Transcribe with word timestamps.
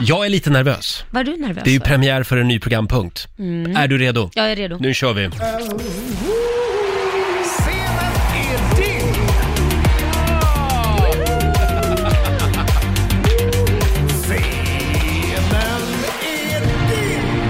Jag 0.00 0.26
är 0.26 0.30
lite 0.30 0.50
nervös. 0.50 1.04
Var 1.10 1.24
du 1.24 1.36
nervös 1.36 1.64
Det 1.64 1.70
är 1.70 1.74
ju 1.74 1.80
för? 1.80 1.86
premiär 1.86 2.22
för 2.22 2.36
en 2.36 2.48
ny 2.48 2.60
programpunkt. 2.60 3.28
Mm. 3.38 3.76
Är 3.76 3.88
du 3.88 3.98
redo? 3.98 4.30
Jag 4.34 4.52
är 4.52 4.56
redo. 4.56 4.76
Nu 4.80 4.94
kör 4.94 5.12
vi. 5.12 5.30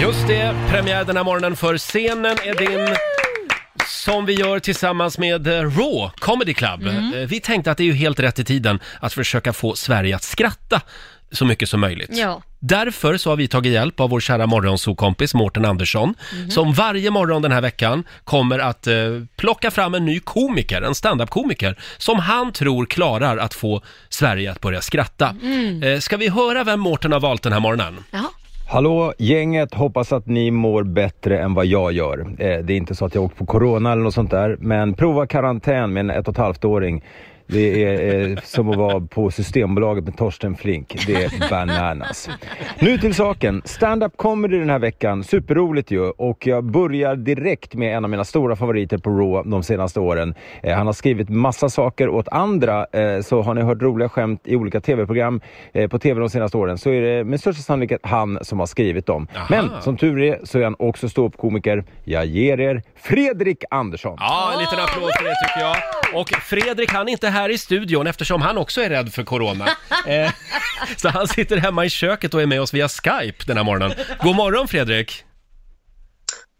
Just 0.00 0.26
det, 0.26 0.54
premiär 0.70 1.04
den 1.04 1.16
här 1.16 1.24
morgonen 1.24 1.56
för 1.56 1.78
Scenen 1.78 2.24
är 2.44 2.54
din 2.58 2.94
som 3.88 4.26
vi 4.26 4.32
gör 4.34 4.58
tillsammans 4.58 5.18
med 5.18 5.46
eh, 5.46 5.52
Raw 5.62 6.10
Comedy 6.18 6.54
Club. 6.54 6.82
Mm. 6.82 7.14
Eh, 7.14 7.20
Vi 7.28 7.40
tänkte 7.40 7.70
att 7.70 7.76
det 7.76 7.82
är 7.82 7.86
ju 7.86 7.94
helt 7.94 8.20
rätt 8.20 8.38
i 8.38 8.44
tiden 8.44 8.78
att 9.00 9.12
försöka 9.12 9.52
få 9.52 9.74
Sverige 9.74 10.16
att 10.16 10.22
skratta 10.22 10.80
så 11.32 11.44
mycket 11.44 11.68
som 11.68 11.80
möjligt. 11.80 12.10
Ja. 12.12 12.42
Därför 12.60 13.16
så 13.16 13.30
har 13.30 13.36
vi 13.36 13.48
tagit 13.48 13.72
hjälp 13.72 14.00
av 14.00 14.10
vår 14.10 14.20
kära 14.20 14.46
morgonsokompis 14.46 15.34
Mårten 15.34 15.64
Andersson, 15.64 16.14
Mhm. 16.34 16.50
som 16.50 16.72
varje 16.72 17.10
morgon 17.10 17.42
den 17.42 17.52
här 17.52 17.60
veckan 17.60 18.04
kommer 18.24 18.58
att 18.58 18.86
eh, 18.86 18.94
plocka 19.36 19.70
fram 19.70 19.94
en 19.94 20.04
ny 20.04 20.20
komiker, 20.20 20.82
en 20.82 20.94
standup-komiker, 20.94 21.76
som 21.98 22.18
han 22.18 22.52
tror 22.52 22.86
klarar 22.86 23.36
att 23.36 23.54
få 23.54 23.82
Sverige 24.08 24.50
att 24.52 24.60
börja 24.60 24.80
skratta. 24.80 25.34
Mm. 25.42 25.82
Eh, 25.82 25.98
ska 26.00 26.16
vi 26.16 26.28
höra 26.28 26.64
vem 26.64 26.80
Mårten 26.80 27.12
har 27.12 27.20
valt 27.20 27.42
den 27.42 27.52
här 27.52 27.60
morgonen? 27.60 28.04
Jaha. 28.10 28.24
Hallå 28.70 29.12
gänget, 29.18 29.74
hoppas 29.74 30.12
att 30.12 30.26
ni 30.26 30.50
mår 30.50 30.82
bättre 30.82 31.38
än 31.38 31.54
vad 31.54 31.66
jag 31.66 31.92
gör. 31.92 32.18
Eh, 32.38 32.58
det 32.58 32.72
är 32.72 32.76
inte 32.76 32.94
så 32.94 33.04
att 33.04 33.14
jag 33.14 33.24
åkt 33.24 33.36
på 33.36 33.46
corona 33.46 33.92
eller 33.92 34.02
något 34.02 34.14
sånt 34.14 34.30
där, 34.30 34.56
men 34.60 34.94
prova 34.94 35.26
karantän 35.26 35.92
med 35.92 36.00
en 36.00 36.10
ett 36.10 36.28
och 36.28 36.34
ett 36.34 36.38
halvt 36.38 36.64
åring. 36.64 37.04
Det 37.50 37.84
är 37.84 38.28
eh, 38.30 38.36
som 38.44 38.70
att 38.70 38.76
vara 38.76 39.00
på 39.00 39.30
Systembolaget 39.30 40.04
med 40.04 40.16
Torsten 40.16 40.56
Flink. 40.56 41.06
Det 41.06 41.24
är 41.24 41.50
bananas. 41.50 42.28
Nu 42.80 42.98
till 42.98 43.14
saken. 43.14 43.62
Stand-up 43.64 44.16
comedy 44.16 44.58
den 44.58 44.70
här 44.70 44.78
veckan. 44.78 45.24
Superroligt 45.24 45.90
ju. 45.90 46.00
Och 46.00 46.46
jag 46.46 46.64
börjar 46.64 47.16
direkt 47.16 47.74
med 47.74 47.96
en 47.96 48.04
av 48.04 48.10
mina 48.10 48.24
stora 48.24 48.56
favoriter 48.56 48.98
på 48.98 49.10
Raw 49.10 49.50
de 49.50 49.62
senaste 49.62 50.00
åren. 50.00 50.34
Eh, 50.62 50.76
han 50.76 50.86
har 50.86 50.92
skrivit 50.92 51.28
massa 51.28 51.68
saker 51.68 52.08
åt 52.08 52.28
andra. 52.28 52.86
Eh, 52.92 53.20
så 53.20 53.42
har 53.42 53.54
ni 53.54 53.62
hört 53.62 53.82
roliga 53.82 54.08
skämt 54.08 54.40
i 54.44 54.56
olika 54.56 54.80
tv-program 54.80 55.40
på 55.90 55.98
tv 55.98 56.20
de 56.20 56.30
senaste 56.30 56.56
åren 56.56 56.78
så 56.78 56.90
är 56.90 57.00
det 57.00 57.24
med 57.24 57.40
största 57.40 57.62
sannolikhet 57.62 58.00
han 58.02 58.38
som 58.42 58.58
har 58.58 58.66
skrivit 58.66 59.06
dem. 59.06 59.28
Aha. 59.36 59.46
Men 59.50 59.82
som 59.82 59.96
tur 59.96 60.22
är 60.22 60.38
så 60.44 60.58
är 60.58 60.64
han 60.64 60.76
också 60.78 61.08
ståuppkomiker. 61.08 61.84
Jag 62.04 62.26
ger 62.26 62.60
er 62.60 62.82
Fredrik 62.96 63.64
Andersson. 63.70 64.16
Ja, 64.20 64.50
en 64.54 64.60
liten 64.60 64.78
applåd 64.78 65.10
för 65.18 65.24
det 65.24 65.34
tycker 65.46 65.60
jag. 65.60 65.97
Och 66.14 66.28
Fredrik, 66.30 66.92
han 66.92 67.08
är 67.08 67.12
inte 67.12 67.28
här 67.28 67.48
i 67.48 67.58
studion 67.58 68.06
eftersom 68.06 68.42
han 68.42 68.58
också 68.58 68.80
är 68.80 68.90
rädd 68.90 69.12
för 69.12 69.24
corona. 69.24 69.68
Eh, 70.06 70.30
så 70.96 71.08
han 71.08 71.28
sitter 71.28 71.56
hemma 71.56 71.84
i 71.84 71.90
köket 71.90 72.34
och 72.34 72.42
är 72.42 72.46
med 72.46 72.60
oss 72.60 72.74
via 72.74 72.88
Skype 72.88 73.44
den 73.46 73.56
här 73.56 73.64
morgonen. 73.64 73.92
God 74.22 74.36
morgon 74.36 74.68
Fredrik! 74.68 75.24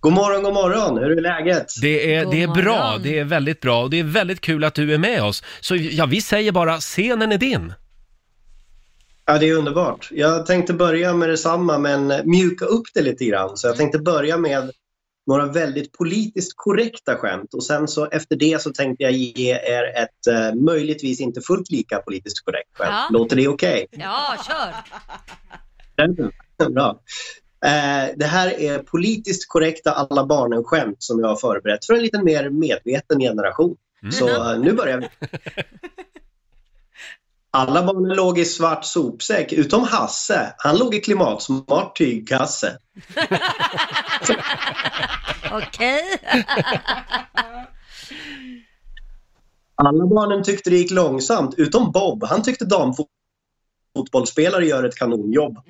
God 0.00 0.12
morgon, 0.12 0.42
god 0.42 0.54
morgon. 0.54 0.98
Hur 0.98 1.18
är 1.18 1.20
läget? 1.20 1.66
Det 1.82 2.14
är, 2.14 2.24
God 2.24 2.34
det 2.34 2.42
är 2.42 2.48
bra, 2.48 2.86
morgon. 2.86 3.02
det 3.02 3.18
är 3.18 3.24
väldigt 3.24 3.60
bra 3.60 3.82
och 3.82 3.90
det 3.90 3.98
är 3.98 4.04
väldigt 4.04 4.40
kul 4.40 4.64
att 4.64 4.74
du 4.74 4.94
är 4.94 4.98
med 4.98 5.22
oss. 5.22 5.42
Så 5.60 5.76
ja, 5.76 6.06
vi 6.06 6.20
säger 6.20 6.52
bara, 6.52 6.80
scenen 6.80 7.32
är 7.32 7.38
din. 7.38 7.72
Ja, 9.26 9.38
det 9.38 9.48
är 9.48 9.54
underbart. 9.54 10.08
Jag 10.10 10.46
tänkte 10.46 10.72
börja 10.72 11.14
med 11.14 11.28
detsamma 11.28 11.78
men 11.78 12.12
mjuka 12.24 12.64
upp 12.64 12.86
det 12.94 13.02
lite 13.02 13.24
grann. 13.24 13.56
Så 13.56 13.66
jag 13.66 13.76
tänkte 13.76 13.98
börja 13.98 14.36
med 14.36 14.70
några 15.30 15.46
väldigt 15.46 15.92
politiskt 15.92 16.52
korrekta 16.56 17.16
skämt 17.16 17.54
och 17.54 17.64
sen 17.64 17.88
så 17.88 18.06
efter 18.06 18.36
det 18.36 18.62
så 18.62 18.72
tänkte 18.72 19.02
jag 19.02 19.12
ge 19.12 19.52
er 19.52 20.02
ett 20.02 20.26
eh, 20.30 20.54
möjligtvis 20.54 21.20
inte 21.20 21.40
fullt 21.40 21.70
lika 21.70 21.98
politiskt 21.98 22.44
korrekt 22.44 22.70
skämt. 22.72 22.90
Ja. 22.90 23.08
Låter 23.10 23.36
det 23.36 23.48
okej? 23.48 23.86
Ja, 23.90 24.36
kör! 24.46 24.74
Bra. 26.74 27.00
Eh, 27.64 28.08
det 28.16 28.26
här 28.26 28.60
är 28.60 28.78
politiskt 28.78 29.48
korrekta 29.48 29.92
alla 29.92 30.26
barnen-skämt 30.26 31.02
som 31.02 31.20
jag 31.20 31.28
har 31.28 31.36
förberett 31.36 31.84
för 31.84 31.94
en 31.94 32.02
lite 32.02 32.22
mer 32.22 32.50
medveten 32.50 33.20
generation. 33.20 33.76
Så 34.12 34.28
eh, 34.28 34.60
nu 34.60 34.72
börjar 34.72 34.98
vi. 34.98 35.08
Alla 37.52 37.82
barnen 37.82 38.16
låg 38.16 38.38
i 38.38 38.44
svart 38.44 38.84
sopsäck 38.84 39.52
utom 39.52 39.84
Hasse. 39.84 40.54
Han 40.58 40.78
låg 40.78 40.94
i 40.94 41.00
klimatsmart 41.00 41.96
tygkasse. 41.96 42.78
Okej. 45.52 46.02
Alla 49.74 50.06
barnen 50.06 50.42
tyckte 50.42 50.70
det 50.70 50.76
gick 50.76 50.90
långsamt 50.90 51.54
utom 51.56 51.92
Bob. 51.92 52.24
Han 52.24 52.42
tyckte 52.42 52.64
damfotbollsspelare 52.64 54.66
gör 54.66 54.84
ett 54.84 54.96
kanonjobb. 54.96 55.58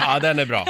Ja, 0.00 0.18
den 0.20 0.38
är 0.38 0.46
bra. 0.46 0.64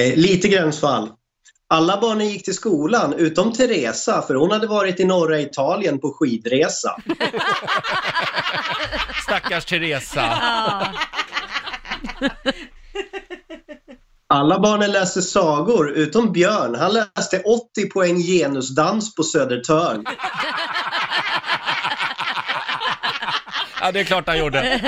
Eh, 0.00 0.16
lite 0.16 0.48
gränsfall. 0.48 1.10
Alla 1.68 2.00
barnen 2.00 2.28
gick 2.28 2.44
till 2.44 2.54
skolan 2.54 3.12
utom 3.12 3.52
Teresa 3.52 4.22
för 4.22 4.34
hon 4.34 4.50
hade 4.50 4.66
varit 4.66 5.00
i 5.00 5.04
norra 5.04 5.40
Italien 5.40 6.00
på 6.00 6.12
skidresa. 6.12 6.96
Stackars 9.22 9.64
Teresa. 9.64 10.20
Ja. 10.20 10.86
Alla 14.28 14.58
barnen 14.58 14.92
läste 14.92 15.22
sagor 15.22 15.90
utom 15.90 16.32
Björn. 16.32 16.74
Han 16.74 16.92
läste 16.92 17.40
80 17.40 17.90
poäng 17.90 18.18
genusdans 18.18 19.14
på 19.14 19.22
Södertörn. 19.22 20.04
Ja, 23.80 23.92
det 23.92 24.00
är 24.00 24.04
klart 24.04 24.26
han 24.26 24.38
gjorde. 24.38 24.80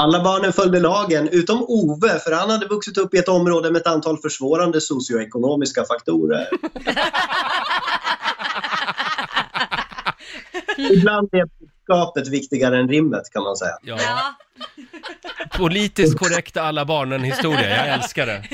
Alla 0.00 0.22
barnen 0.22 0.52
följde 0.52 0.80
lagen 0.80 1.28
utom 1.28 1.62
Ove 1.62 2.18
för 2.18 2.32
han 2.32 2.50
hade 2.50 2.66
vuxit 2.66 2.98
upp 2.98 3.14
i 3.14 3.18
ett 3.18 3.28
område 3.28 3.70
med 3.70 3.80
ett 3.80 3.86
antal 3.86 4.18
försvårande 4.18 4.80
socioekonomiska 4.80 5.84
faktorer. 5.84 6.48
Ibland 10.92 11.28
är 11.32 11.57
budskapet 11.88 12.28
viktigare 12.28 12.78
än 12.78 12.88
rimmet 12.88 13.30
kan 13.32 13.42
man 13.42 13.56
säga. 13.56 13.78
Ja. 13.82 13.98
Politiskt 15.58 16.18
korrekta 16.18 16.62
alla 16.62 16.84
barnen-historia, 16.84 17.76
jag 17.76 17.94
älskar 17.94 18.26
det. 18.26 18.44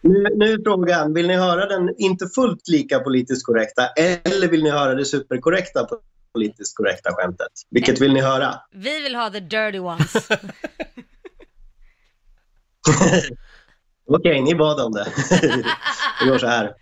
Nu, 0.00 0.28
nu 0.36 0.52
är 0.52 0.58
frågan, 0.64 1.14
vill 1.14 1.26
ni 1.26 1.36
höra 1.36 1.66
den 1.66 1.94
inte 1.98 2.26
fullt 2.34 2.68
lika 2.68 2.98
politiskt 2.98 3.46
korrekta 3.46 3.86
eller 3.86 4.48
vill 4.48 4.62
ni 4.62 4.70
höra 4.70 4.94
det 4.94 5.04
superkorrekta 5.04 5.86
politiskt 6.32 6.76
korrekta 6.76 7.10
skämtet? 7.12 7.52
Vilket 7.70 8.00
vill 8.00 8.12
ni 8.12 8.20
höra? 8.20 8.54
Vi 8.72 9.02
vill 9.02 9.14
ha 9.14 9.30
the 9.30 9.40
dirty 9.40 9.78
ones. 9.78 10.14
Okej, 14.08 14.42
ni 14.42 14.54
bad 14.54 14.80
om 14.80 14.92
det. 14.92 15.06
det 16.20 16.26
går 16.28 16.38
så 16.38 16.46
här. 16.46 16.72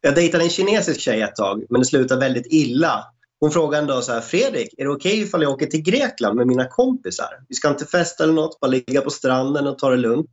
Jag 0.00 0.14
dejtade 0.14 0.44
en 0.44 0.50
kinesisk 0.50 1.00
tjej 1.00 1.22
ett 1.22 1.36
tag, 1.36 1.64
men 1.70 1.80
det 1.80 1.86
slutade 1.86 2.20
väldigt 2.20 2.46
illa. 2.52 3.04
Hon 3.40 3.50
frågade 3.50 3.82
en 3.82 3.86
dag 3.86 4.04
så 4.04 4.12
här, 4.12 4.20
Fredrik, 4.20 4.74
är 4.78 4.84
det 4.84 4.90
okej 4.90 5.20
ifall 5.20 5.42
jag 5.42 5.52
åker 5.52 5.66
till 5.66 5.82
Grekland 5.82 6.36
med 6.36 6.46
mina 6.46 6.68
kompisar? 6.68 7.44
Vi 7.48 7.54
ska 7.54 7.68
inte 7.68 7.86
festa 7.86 8.24
eller 8.24 8.34
något, 8.34 8.60
bara 8.60 8.70
ligga 8.70 9.00
på 9.00 9.10
stranden 9.10 9.66
och 9.66 9.78
ta 9.78 9.90
det 9.90 9.96
lugnt. 9.96 10.30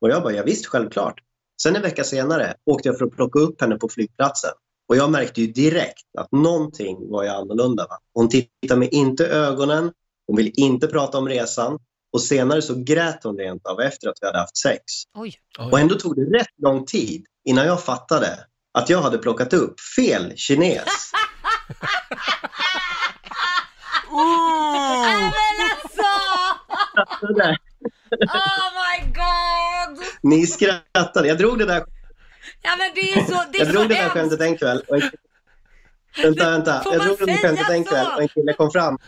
Och 0.00 0.10
jag 0.10 0.22
bara, 0.22 0.32
ja, 0.32 0.42
visst, 0.42 0.66
självklart. 0.66 1.20
Sen 1.62 1.76
en 1.76 1.82
vecka 1.82 2.04
senare 2.04 2.54
åkte 2.66 2.88
jag 2.88 2.98
för 2.98 3.04
att 3.04 3.12
plocka 3.12 3.38
upp 3.38 3.60
henne 3.60 3.76
på 3.76 3.88
flygplatsen. 3.88 4.50
Och 4.88 4.96
jag 4.96 5.10
märkte 5.10 5.40
ju 5.40 5.46
direkt 5.46 6.04
att 6.18 6.32
någonting 6.32 7.10
var 7.10 7.22
ju 7.22 7.28
annorlunda. 7.28 7.86
Va? 7.88 7.98
Hon 8.14 8.28
tittade 8.28 8.78
mig 8.78 8.88
inte 8.88 9.22
i 9.22 9.26
ögonen, 9.26 9.92
hon 10.26 10.36
ville 10.36 10.50
inte 10.50 10.86
prata 10.86 11.18
om 11.18 11.28
resan 11.28 11.78
och 12.12 12.22
senare 12.22 12.62
så 12.62 12.74
grät 12.74 13.24
hon 13.24 13.38
rent 13.38 13.66
av 13.66 13.80
efter 13.80 14.08
att 14.08 14.18
vi 14.20 14.26
hade 14.26 14.38
haft 14.38 14.56
sex. 14.56 14.82
Oj. 15.14 15.34
Och 15.70 15.80
ändå 15.80 15.94
tog 15.94 16.16
det 16.16 16.38
rätt 16.38 16.54
lång 16.62 16.86
tid 16.86 17.26
innan 17.44 17.66
jag 17.66 17.82
fattade 17.84 18.38
att 18.78 18.90
jag 18.90 19.02
hade 19.02 19.18
plockat 19.18 19.52
upp 19.52 19.80
fel 19.96 20.32
kines. 20.36 20.84
Nej 24.16 25.22
men 25.22 25.56
alltså! 25.70 26.12
Så. 27.20 27.26
Oh 28.20 28.68
my 28.78 29.06
god! 29.12 30.04
Ni 30.22 30.46
skrattade. 30.46 31.28
Jag 31.28 31.38
drog 31.38 31.58
det 31.58 31.66
där, 31.66 31.84
Ja 32.62 32.70
men 32.78 32.90
det 32.94 33.12
är 33.12 33.24
så, 33.24 33.44
det 33.52 33.58
är 33.58 33.64
jag 33.64 33.66
så 33.66 33.72
drog 33.72 33.88
det 33.88 33.94
där 33.94 34.08
skämtet 34.08 34.40
en 34.40 34.56
kväll. 34.56 34.82
Och 34.88 34.96
en, 34.96 35.10
vänta, 36.22 36.50
vänta. 36.50 36.80
Får 36.80 36.92
Jag 36.92 37.02
drog 37.02 37.18
det 37.18 37.26
där 37.26 37.36
skämtet 37.36 37.70
en 37.70 37.84
så? 37.84 37.90
kväll 37.90 38.06
och 38.16 38.22
en 38.22 38.28
kille 38.28 38.52
kom 38.52 38.70
fram. 38.70 38.98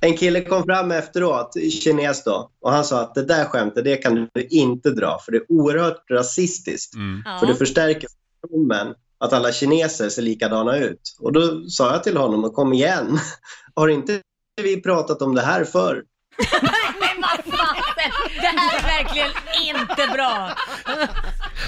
En 0.00 0.16
kille 0.16 0.40
kom 0.40 0.64
fram 0.64 0.90
efteråt, 0.90 1.56
kines 1.82 2.24
då, 2.24 2.50
och 2.60 2.72
han 2.72 2.84
sa 2.84 3.00
att 3.00 3.14
det 3.14 3.22
där 3.22 3.44
skämtet, 3.44 3.84
det 3.84 3.96
kan 3.96 4.14
du 4.14 4.46
inte 4.50 4.90
dra 4.90 5.18
för 5.24 5.32
det 5.32 5.38
är 5.38 5.52
oerhört 5.52 6.10
rasistiskt. 6.10 6.94
Mm. 6.94 7.22
För 7.40 7.46
det 7.46 7.54
förstärker 7.54 8.08
fördomen 8.40 8.94
att 9.18 9.32
alla 9.32 9.52
kineser 9.52 10.08
ser 10.08 10.22
likadana 10.22 10.76
ut. 10.76 11.16
Och 11.20 11.32
då 11.32 11.68
sa 11.68 11.92
jag 11.92 12.04
till 12.04 12.16
honom, 12.16 12.50
kom 12.50 12.72
igen, 12.72 13.18
har 13.74 13.88
inte 13.88 14.20
vi 14.60 14.82
pratat 14.82 15.22
om 15.22 15.34
det 15.34 15.42
här 15.42 15.64
förr? 15.64 16.02
Men 17.00 17.22
vad 17.22 17.58
fasen, 17.58 18.12
det 18.40 18.46
här 18.46 18.78
är 18.78 18.82
verkligen 18.82 19.30
inte 19.62 20.06
bra. 20.12 20.50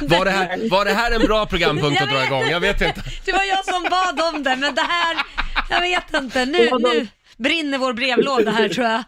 Var 0.00 0.24
det, 0.24 0.30
här, 0.30 0.70
var 0.70 0.84
det 0.84 0.92
här 0.92 1.10
en 1.10 1.20
bra 1.20 1.46
programpunkt 1.46 2.02
att 2.02 2.10
dra 2.10 2.24
igång? 2.24 2.50
Jag 2.50 2.60
vet 2.60 2.80
inte. 2.80 3.02
Det 3.24 3.32
var 3.32 3.44
jag 3.44 3.64
som 3.64 3.82
bad 3.82 4.34
om 4.34 4.42
det, 4.42 4.56
men 4.56 4.74
det 4.74 4.82
här, 4.82 5.16
jag 5.70 5.80
vet 5.80 6.14
inte. 6.14 6.44
Nu, 6.44 6.70
nu 6.78 7.06
brinner 7.36 7.78
vår 7.78 7.92
brevlåda 7.92 8.50
här 8.50 8.68
tror 8.68 8.86
jag. 8.86 9.04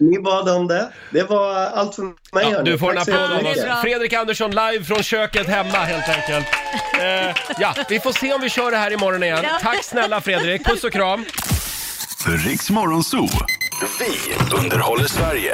Ni 0.00 0.18
bad 0.18 0.48
om 0.48 0.68
det. 0.68 0.92
Det 1.12 1.22
var 1.22 1.54
allt 1.54 1.94
för 1.94 2.02
mig. 2.02 2.14
Ja, 2.32 2.50
hörni. 2.50 2.70
du 2.70 2.78
får 2.78 2.90
en 2.90 2.98
applåd 2.98 3.32
av 3.32 3.46
oss. 3.46 3.82
Fredrik 3.82 4.12
Andersson 4.12 4.50
live 4.50 4.84
från 4.84 5.02
köket 5.02 5.46
hemma 5.46 5.78
helt 5.78 6.08
enkelt. 6.08 6.46
Eh, 7.00 7.54
ja, 7.58 7.74
vi 7.88 8.00
får 8.00 8.12
se 8.12 8.32
om 8.32 8.40
vi 8.40 8.50
kör 8.50 8.70
det 8.70 8.76
här 8.76 8.92
imorgon 8.92 9.22
igen. 9.22 9.40
Ja. 9.42 9.58
Tack 9.62 9.84
snälla 9.84 10.20
Fredrik, 10.20 10.64
puss 10.64 10.84
och 10.84 10.92
kram. 10.92 11.24
Riks 12.26 12.70
Morgonzoo. 12.70 13.28
Vi 13.98 14.34
underhåller 14.56 15.08
Sverige. 15.08 15.52